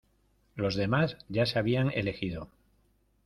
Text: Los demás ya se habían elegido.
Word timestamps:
Los 0.55 0.73
demás 0.73 1.15
ya 1.29 1.45
se 1.45 1.59
habían 1.59 1.91
elegido. 1.91 2.49